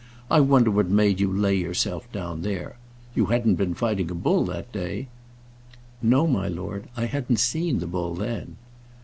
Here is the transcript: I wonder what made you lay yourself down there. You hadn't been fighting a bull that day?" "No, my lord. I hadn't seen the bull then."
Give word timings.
I 0.31 0.39
wonder 0.39 0.71
what 0.71 0.89
made 0.89 1.19
you 1.19 1.31
lay 1.31 1.53
yourself 1.55 2.11
down 2.11 2.41
there. 2.41 2.75
You 3.13 3.27
hadn't 3.27 3.53
been 3.53 3.75
fighting 3.75 4.09
a 4.09 4.15
bull 4.15 4.43
that 4.45 4.71
day?" 4.71 5.09
"No, 6.01 6.25
my 6.25 6.47
lord. 6.47 6.85
I 6.97 7.05
hadn't 7.05 7.37
seen 7.37 7.77
the 7.77 7.85
bull 7.85 8.15
then." 8.15 8.55